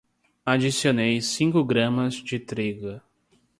adicione 0.43 1.21
cinco 1.21 1.63
gramas 1.63 2.15
de 2.23 2.39
trigo. 2.39 2.99